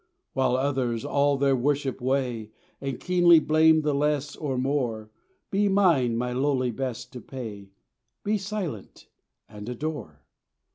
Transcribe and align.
While 0.33 0.57
others 0.57 1.05
all 1.05 1.37
their 1.37 1.55
worship 1.55 2.01
weigh, 2.01 2.49
And 2.81 2.99
keenly 2.99 3.39
blame 3.39 3.81
the 3.83 3.93
less 3.93 4.35
or 4.35 4.57
more, 4.57 5.11
Be 5.51 5.67
mine 5.69 6.17
my 6.17 6.33
lowly 6.33 6.71
best 6.71 7.13
to 7.13 7.21
pay, 7.21 7.69
"Be 8.23 8.39
silent, 8.39 9.09
and 9.47 9.69
adore." 9.69 10.23